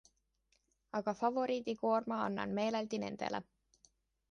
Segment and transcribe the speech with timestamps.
[0.99, 3.45] Aga favoriidikoorma annan meeleldi nendele.